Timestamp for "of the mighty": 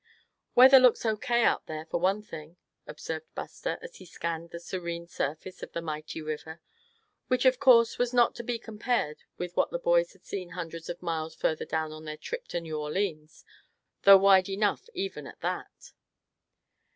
5.61-6.23